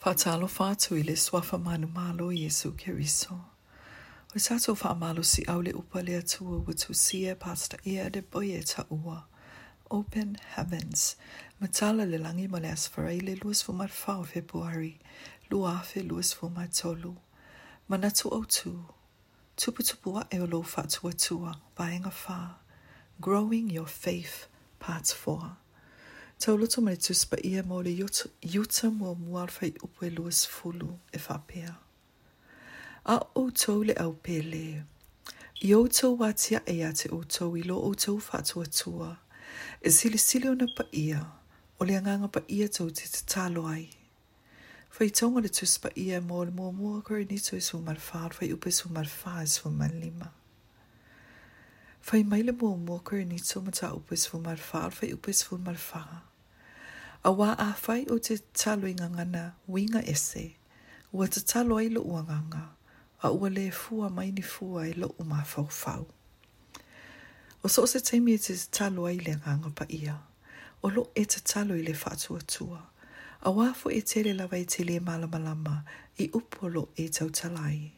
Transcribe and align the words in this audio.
Whaatalo 0.00 0.46
whātu 0.52 0.96
i 0.98 1.02
le 1.04 1.12
swafa 1.14 1.58
manu 1.62 1.86
malo 1.94 2.30
Yesu 2.32 2.70
keriso. 2.72 3.34
O 4.32 4.32
i 4.34 4.38
sato 4.38 4.74
malo 4.94 5.20
si 5.22 5.44
aule 5.44 5.74
le 5.74 6.02
le 6.02 6.14
atua 6.16 6.94
si 6.94 7.26
e 7.28 7.34
pasta 7.34 7.76
ia 7.86 8.08
de 8.08 8.22
boye 8.22 8.62
ta 8.64 8.84
ua. 8.90 9.26
Open 9.90 10.38
Heavens. 10.54 11.16
Matala 11.60 12.06
le 12.10 12.16
langi 12.16 12.48
ma 12.48 12.56
le 12.60 12.70
le 13.20 13.36
luas 13.42 13.60
fu 13.62 13.74
mat 13.74 13.90
whao 14.06 14.24
februari. 14.24 14.96
Lua 15.50 15.82
luas 15.96 16.32
fu 16.34 16.48
mat 16.48 16.70
tolu. 16.72 17.16
Manatu 17.90 18.30
o 18.32 18.42
tu. 18.44 18.86
Tupu 19.58 19.82
eolo 19.82 20.06
wa 20.14 20.22
e 20.30 20.40
o 20.40 21.54
Buying 21.76 22.04
whatua 22.04 22.24
tua. 22.24 22.58
Growing 23.20 23.68
Your 23.68 23.86
Faith. 23.86 24.46
Part 24.78 25.08
4. 25.08 25.56
Tauloto 26.40 26.80
mani 26.80 26.96
tus 26.96 27.26
pa 27.26 27.36
ia 27.44 27.62
le 27.82 27.90
yuta 28.42 28.90
mua 28.90 29.14
mualfa 29.14 29.66
i 29.66 29.74
upwe 29.82 30.10
luas 30.10 30.48
fulu 30.48 30.98
e 31.12 31.18
whapea. 31.18 31.74
A 33.04 33.18
o 33.36 33.50
tau 33.50 33.82
le 33.84 33.92
au 33.94 34.12
pele. 34.14 34.84
I 35.62 35.74
o 35.74 35.86
tau 35.86 36.16
watia 36.18 36.60
e 36.66 36.80
a 36.82 36.92
te 36.94 37.08
o 37.12 37.22
tau 37.24 37.54
i 37.56 37.62
lo 37.62 37.76
o 37.78 37.92
tau 37.94 38.16
whatua 38.18 38.64
tua. 38.64 39.16
E 39.82 39.90
sili 39.90 40.18
sili 40.18 40.48
ona 40.48 40.66
pa 40.76 40.84
ia, 40.92 41.20
o 41.78 41.84
le 41.84 41.94
anganga 41.96 42.28
pa 42.28 42.40
ia 42.48 42.68
tau 42.68 42.88
te 42.88 43.04
te 43.06 43.20
talo 43.26 43.66
ai. 43.66 43.90
Fai 44.90 45.08
taunga 45.10 45.40
le 45.44 45.48
tus 45.48 45.78
pa 45.82 45.88
ia 45.96 46.20
mōle 46.20 46.48
le 46.56 46.72
mua 46.78 47.02
kore 47.02 47.24
nito 47.24 47.56
i 47.56 47.60
su 47.60 47.76
marfar, 47.78 48.32
fai 48.32 48.48
upe 48.52 48.70
su 48.72 48.88
marfar 48.88 49.42
i 49.42 49.46
su 49.46 49.68
marlima. 49.68 50.28
Fai 52.00 52.22
maile 52.24 52.52
mō 52.52 52.70
mua 52.86 52.98
kore 53.04 53.24
nito 53.24 53.60
ma 53.60 53.70
ta 53.78 53.92
upe 53.98 54.16
su 54.24 54.34
marfar, 54.46 54.90
fai 54.96 55.12
upe 55.12 55.32
su 55.32 55.58
marfar. 55.58 56.29
A 57.22 57.28
wā 57.34 57.52
a 57.60 57.74
whai 57.84 58.06
o 58.08 58.16
te 58.16 58.38
talo 58.56 58.88
i 58.88 58.94
ngangana 58.94 59.52
winga 59.68 60.00
ese. 60.08 60.54
Ua 61.12 61.26
te 61.28 61.40
talo 61.44 61.76
ai 61.76 61.88
lo 61.92 62.00
uanganga. 62.00 62.60
A 63.20 63.28
ua 63.30 63.50
le 63.52 63.66
fua 63.72 64.08
mai 64.10 64.30
ni 64.32 64.40
fua 64.40 64.86
e 64.88 64.94
lo 64.96 65.14
uma 65.20 65.42
fau 65.44 65.66
fau. 65.68 66.06
O 67.62 67.68
so 67.68 67.84
se 67.86 68.00
teimi 68.00 68.32
e 68.34 68.38
te 68.40 68.56
talo 68.72 69.04
ai 69.04 69.18
le 69.20 69.34
nganga 69.36 69.68
pa 69.76 69.84
ia. 69.92 70.14
O 70.82 70.88
lo 70.88 71.10
e 71.14 71.24
te 71.26 71.40
talo 71.44 71.76
i 71.76 71.82
le 71.84 71.92
whatua 71.92 72.40
tua. 72.40 72.80
A 73.44 73.50
wā 73.52 73.66
fu 73.74 73.90
e 73.92 74.00
tele 74.00 74.32
lawa 74.38 74.56
i 74.56 74.64
tele 74.64 74.96
e 74.96 75.00
malama 75.00 75.38
lama 75.44 75.76
i 76.24 76.28
upo 76.32 76.68
lo 76.74 76.88
e 76.96 77.04
tau 77.16 77.28
talai. 77.28 77.90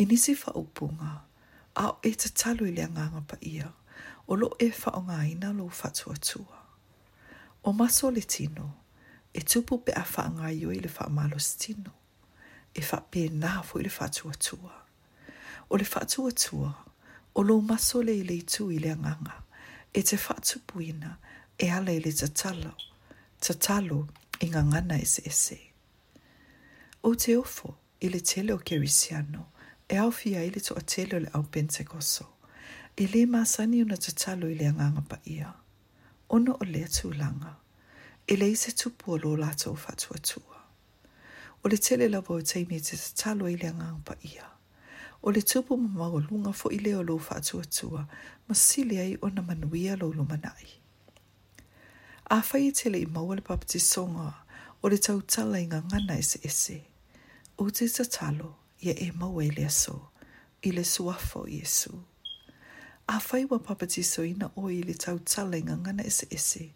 I 0.00 0.04
nisi 0.04 0.34
fa 0.34 0.50
upunga. 0.52 1.16
A 1.76 1.84
o 1.88 1.96
e 2.04 2.12
te 2.12 2.28
talo 2.28 2.68
i 2.68 2.72
le 2.76 2.84
nganga 2.92 3.22
pa 3.28 3.36
ia. 3.40 3.72
O 4.28 4.34
lo 4.36 4.50
e 4.60 4.68
fa 4.70 4.90
o 4.92 5.02
ina 5.24 5.54
lo 5.56 5.70
whatua 5.78 6.16
tua. 6.20 6.63
O 7.66 7.72
maso 7.72 8.10
le 8.10 8.20
tino, 8.20 8.74
e 9.32 9.40
tupu 9.50 9.74
pe 9.84 9.92
a 9.96 10.04
wha 10.12 10.24
ngai 10.36 10.56
yo 10.62 10.70
i 10.72 10.78
le 10.84 10.88
wha 10.98 11.06
malo 11.18 11.38
tino. 11.62 11.92
E 12.74 12.80
wha 12.88 12.98
pe 13.10 13.22
na 13.42 13.50
fo 13.66 13.74
i 13.78 13.82
le 13.86 13.90
wha 14.00 14.06
tua 14.16 14.34
tua. 14.44 14.74
O 15.70 15.74
le 15.80 15.86
wha 15.94 16.02
tua 16.12 16.30
tua, 16.42 16.70
o 17.34 17.40
lo 17.48 17.54
maso 17.70 17.96
le 18.06 18.14
i 18.20 18.24
le 18.28 18.38
tu 18.52 18.62
i 18.68 18.78
le 18.84 18.92
nganga. 19.00 19.32
E 19.96 20.00
te 20.08 20.16
wha 20.24 20.36
tupuina, 20.46 21.10
e 21.58 21.66
ala 21.76 21.92
i 21.96 22.00
le 22.04 22.12
tatalo. 22.20 22.72
Tatalo 23.44 23.98
i 24.44 24.50
ngangana 24.50 24.94
ese 25.04 25.22
ese. 25.30 25.58
O 27.02 27.10
te 27.20 27.32
ofo, 27.42 27.70
i 28.04 28.12
le 28.12 28.20
tele 28.28 28.52
o 28.52 28.58
kerisiano, 28.68 29.42
e 29.88 29.94
au 30.02 30.10
fia 30.18 30.40
i 30.46 30.50
le 30.54 30.60
tua 30.66 30.82
tele 30.90 31.14
o 31.16 31.20
le 31.24 31.30
au 31.36 31.42
pentecoso. 31.54 32.26
E 33.00 33.06
le 33.12 33.22
masani 33.32 33.78
una 33.86 33.96
tatalo 34.04 34.46
i 34.52 34.54
le 34.60 34.68
nganga 34.74 35.04
pa 35.10 35.18
Ia 35.38 35.50
ono 36.28 36.56
o 36.60 36.64
lea 36.64 36.88
tūlanga, 36.88 37.54
e 38.26 38.36
lei 38.36 38.56
se 38.56 38.72
tupu 38.72 39.12
o 39.12 39.18
lo 39.18 39.36
lato 39.36 39.70
o 39.72 39.76
fatua 39.76 40.18
tua. 40.22 40.56
O 41.62 41.68
le 41.68 41.76
tele 41.76 42.08
lawa 42.08 42.28
o 42.34 42.40
teimi 42.42 42.80
te 42.80 42.96
talo 43.16 43.48
i 43.48 43.56
lea 43.56 43.72
ngangpa 43.72 44.14
ia. 44.32 44.46
O 45.22 45.30
le 45.30 45.42
tupu 45.42 45.76
ma 45.76 45.88
mau 45.98 46.18
lunga 46.18 46.52
fo 46.52 46.68
i 46.72 46.78
leo 46.78 47.02
lo 47.02 47.18
fatua 47.18 47.64
tua, 47.64 48.06
ma 48.48 48.54
sile 48.54 48.98
ai 49.00 49.16
o 49.22 49.28
na 49.28 49.42
manuia 49.42 49.96
lo 49.96 50.12
lumanai. 50.12 50.66
A 52.30 52.40
fai 52.42 52.70
tele 52.72 52.98
i 53.00 53.06
maua 53.06 53.34
le 53.36 53.40
papati 53.40 53.80
songa, 53.80 54.32
o 54.82 54.88
le 54.88 54.96
tau 54.98 55.20
tala 55.22 55.60
i 55.60 55.66
ngangana 55.66 56.16
ese 56.18 56.38
ese. 56.48 56.82
O 57.58 57.70
te 57.70 57.88
tatalo, 57.88 58.54
ia 58.80 58.94
e 58.98 59.12
maua 59.12 59.44
i 59.44 59.50
lea 59.50 59.70
so, 59.70 60.08
i 60.64 60.72
le 60.72 60.84
suafo 60.84 61.44
i 61.48 61.60
esu. 61.62 61.90
Jesus. 61.90 62.13
A 63.06 63.18
whai 63.20 63.44
wa 63.44 63.58
papati 63.58 64.02
so 64.04 64.24
ina 64.24 64.50
o 64.56 64.70
i 64.70 64.82
le 64.82 64.94
tau 64.94 65.18
tala 65.18 65.56
inga 65.58 65.76
ngana 65.76 66.02
ese 66.10 66.26
isi. 66.36 66.72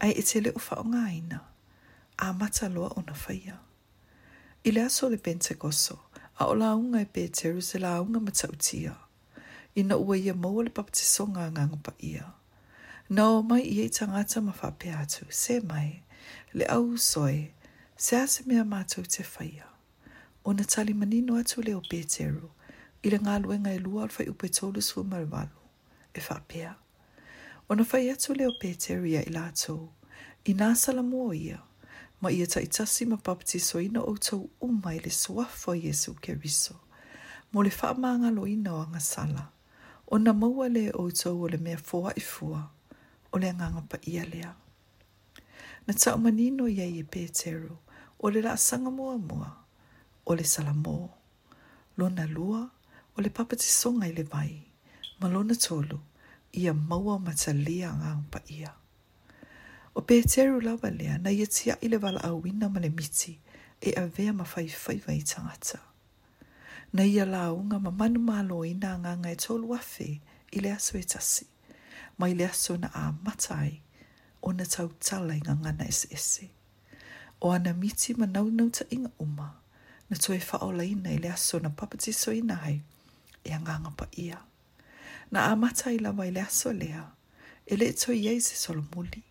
Ai 0.00 0.12
e 0.12 0.22
te 0.28 0.40
leo 0.40 0.52
whao 0.66 0.82
ngā 0.84 1.04
ina. 1.18 1.38
A 2.18 2.32
mata 2.32 2.66
loa 2.68 2.88
o 2.98 3.04
na 3.06 3.12
whaia. 3.14 3.54
I 4.66 4.70
le 4.74 4.80
aso 4.82 5.08
le 5.10 5.16
pente 5.16 5.54
goso. 5.54 5.96
A 6.40 6.46
o 6.50 6.54
launga 6.54 7.00
e 7.02 7.04
Peteru 7.06 7.62
se 7.62 7.78
launga 7.78 8.18
ma 8.20 8.30
tau 8.32 8.50
tia. 8.58 8.96
I 9.78 9.82
na 9.82 9.96
ua 9.96 10.18
ia 10.18 10.34
maua 10.34 10.64
le 10.66 10.70
papati 10.70 11.04
so 11.14 11.26
ngā 11.26 11.46
ngā 11.54 11.70
pa 11.86 11.92
ia. 12.02 12.26
Na 13.08 13.28
o 13.28 13.42
mai 13.42 13.62
i 13.62 13.78
e 13.84 13.88
tangata 13.88 14.42
ma 14.42 14.52
whape 14.60 14.90
atu. 14.90 15.24
Se 15.30 15.60
mai. 15.62 16.02
Le 16.52 16.66
au 16.66 16.96
soe. 16.98 17.54
Se 17.96 18.16
ase 18.18 18.42
mea 18.46 18.66
mātou 18.66 19.06
te 19.06 19.22
whaia. 19.22 19.70
O 20.44 20.50
na 20.52 20.64
tali 20.64 20.92
manino 20.94 21.38
atu 21.38 21.62
leo 21.62 21.80
Peteru. 21.90 22.50
I 23.04 23.08
le 23.08 23.22
ngā 23.22 23.38
luenga 23.42 23.70
e 23.72 23.78
lua 23.78 24.10
alfa 24.10 24.26
i 24.26 24.28
upe 24.28 24.48
tolu 24.50 24.82
su 24.82 25.04
marivalu 25.04 25.59
e 26.14 26.20
whapea. 26.30 26.74
O 27.68 27.74
na 27.74 27.84
whai 27.92 28.10
atu 28.10 28.34
leo 28.34 28.52
pēteria 28.62 29.20
i 29.26 29.30
lato, 29.34 29.76
i 30.48 30.54
nā 30.58 30.72
salamu 30.76 31.20
o 31.28 31.34
ia, 31.36 31.60
ma 32.20 32.30
ia 32.34 32.46
ta 32.50 32.60
itasi 32.60 33.06
ma 33.06 33.16
papati 33.16 33.60
so 33.62 33.80
ina 33.80 34.02
o 34.02 34.14
tau 34.16 34.48
umai 34.60 34.98
le 35.04 35.10
suafo 35.12 35.74
Jesu 35.78 36.14
ke 36.14 36.34
riso, 36.34 36.74
mo 37.52 37.62
le 37.62 37.70
wha 37.76 37.94
maanga 37.94 38.30
lo 38.34 38.46
ina 38.46 38.74
o 38.74 38.80
anga 38.82 39.00
sala, 39.00 39.46
o 40.06 40.18
na 40.18 40.32
maua 40.32 40.68
le 40.68 40.90
o 40.94 41.08
tau 41.10 41.44
o 41.44 41.48
le 41.48 41.58
mea 41.58 41.78
fua 41.78 42.12
i 42.16 42.20
fua, 42.20 42.62
o 43.32 43.38
le 43.38 43.50
anganga 43.52 43.86
pa 43.88 43.98
ia 44.06 44.24
lea. 44.26 44.54
Na 45.86 45.94
tau 45.94 46.18
manino 46.18 46.66
ia 46.68 46.84
i 46.84 46.98
e 47.00 47.04
pēteru, 47.06 47.76
o 48.20 48.28
le 48.28 48.42
la 48.42 48.56
sanga 48.58 48.90
mua 48.90 49.16
mua, 49.18 49.52
o 50.26 50.34
le 50.34 50.44
salamo, 50.44 50.98
lo 51.96 52.08
na 52.08 52.26
lua, 52.26 52.66
o 53.16 53.20
le 53.22 53.30
papati 53.30 53.64
songa 53.70 54.06
i 54.10 54.12
le 54.12 54.22
vai 54.26 54.69
malona 55.20 55.54
tolu 55.54 56.00
ia 56.56 56.72
maua 56.74 57.18
matalia 57.20 57.92
ngā 58.00 58.12
pa 58.32 58.40
ia. 58.50 58.70
O 59.94 60.00
pēteru 60.08 60.60
lawa 60.64 60.90
lea 60.96 61.18
na 61.20 61.30
ia 61.34 61.46
tia 61.46 61.76
ile 61.84 61.96
wala 62.00 62.22
awina 62.24 62.68
male 62.72 62.88
miti 62.88 63.34
e 63.80 63.92
a 64.00 64.04
vea 64.06 64.32
ma 64.32 64.44
fai 64.44 64.68
fai 64.68 64.96
vai 65.06 65.18
tangata. 65.22 65.78
Na 66.92 67.04
ia 67.04 67.24
la 67.26 67.44
unga 67.52 67.78
ma 67.78 67.90
manu 68.00 68.20
malo 68.30 68.62
ina 68.64 68.94
ngā 69.02 69.12
ngai 69.22 69.36
tolu 69.44 69.74
afe 69.76 70.08
ile 70.52 70.62
le 70.64 70.72
aso 70.74 70.98
e 70.98 71.02
tasi, 71.06 71.46
ma 72.18 72.26
i 72.28 72.34
aso 72.44 72.74
na 72.82 72.88
a 73.02 73.12
matai 73.12 73.76
o 74.42 74.50
na 74.52 74.64
tau 74.74 74.88
tala 75.08 75.36
i 75.36 75.40
ngā 75.44 75.54
ngana 75.60 75.86
ese 75.92 76.08
ese. 76.16 76.48
O 77.44 77.50
ana 77.54 77.74
miti 77.82 78.14
ma 78.18 78.26
nau 78.26 78.48
nau 78.50 78.70
ta 78.70 78.84
inga 78.94 79.10
uma 79.18 79.50
na 80.10 80.16
toi 80.16 80.40
faola 80.40 80.84
ina 80.84 81.12
i 81.14 81.18
le 81.22 81.30
aso 81.32 81.60
na 81.62 81.68
papatiso 81.70 82.32
ina 82.40 82.54
hai 82.64 82.78
e 83.44 83.50
a 83.52 83.60
ngā 83.62 83.76
ia 84.16 84.40
na 85.30 85.44
amata 85.52 85.90
i 85.90 85.98
lawa 85.98 86.26
i 86.26 86.30
le 86.30 86.40
aso 86.40 86.72
lea, 86.72 87.04
e 87.66 87.76
le 87.76 87.92
to 87.92 88.12
i 88.12 88.26
eise 88.28 88.54
solo 88.56 88.84
muli. 88.94 89.22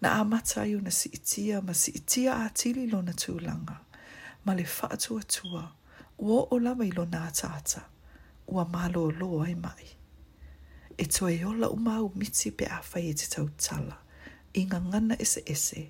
Na 0.00 0.14
amata 0.20 0.64
i 0.66 0.74
una 0.74 0.90
siitia 0.90 1.60
ma 1.60 1.72
siitia 1.74 2.34
a 2.44 2.50
tili 2.54 2.86
lo 2.90 3.02
na 3.02 3.12
tūlanga, 3.12 3.76
ma 4.44 4.54
le 4.54 4.62
whaatu 4.64 5.18
atua, 5.18 5.66
ua 6.18 6.44
o 6.50 6.58
lawa 6.58 6.86
i 6.86 6.92
lo 6.94 7.04
nā 7.10 7.24
tāta, 7.34 7.82
ua 8.46 8.64
mālo 8.70 9.10
lo 9.10 9.42
ai 9.42 9.54
mai. 9.54 9.88
E 10.98 11.04
to 11.06 11.26
e 11.28 11.42
ola 11.44 11.68
umau 11.70 12.12
miti 12.14 12.50
pe 12.52 12.64
a 12.70 12.78
whai 12.92 13.08
e 13.10 13.14
te 13.14 13.26
tau 13.34 13.48
tala, 13.58 13.98
i 14.54 14.62
ngā 14.66 14.80
ngana 14.88 15.18
ese 15.24 15.42
ese, 15.46 15.86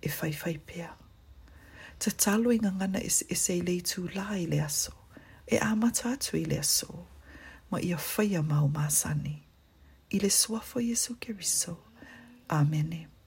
e 0.00 0.08
fai 0.08 0.32
fai 0.32 0.56
pea. 0.58 0.92
Ta 1.98 2.10
talo 2.10 2.54
i 2.54 2.62
ngā 2.62 2.70
ngana 2.78 3.02
ese 3.02 3.26
ese 3.34 3.58
i 3.58 3.62
le 3.66 3.74
i 3.80 3.82
tū 3.82 4.06
lai 4.14 4.46
le 4.46 4.62
aso, 4.64 4.94
e 5.46 5.58
amata 5.58 6.14
atu 6.14 6.38
i 6.38 6.44
le 6.46 6.58
aso. 6.62 6.94
E 7.00 7.09
ma 7.70 7.78
ia 7.82 7.96
whaia 7.96 8.42
mau 8.46 8.66
māsani. 8.68 9.38
I 10.12 10.18
le 10.18 10.28
suafo 10.30 10.82
Jesu 10.82 11.14
Keriso. 11.16 11.76
Amene. 12.50 13.06
Amen. 13.06 13.19